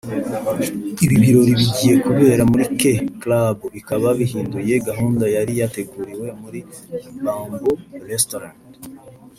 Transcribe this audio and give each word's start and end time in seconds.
Ibi 1.05 1.15
birori 1.23 1.51
bigiye 1.59 1.95
kubera 2.05 2.43
muri 2.51 2.65
K 2.79 2.81
Club 3.21 3.57
bikaba 3.73 4.07
bihinduye 4.19 4.73
gahunda 4.87 5.25
yari 5.35 5.53
yateguriwe 5.61 6.27
muri 6.41 6.59
Bamboo 7.23 7.75
Restaurant 8.11 8.59